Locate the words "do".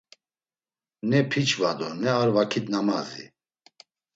1.79-1.89